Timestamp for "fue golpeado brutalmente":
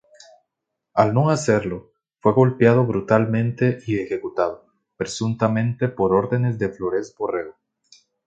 2.21-3.77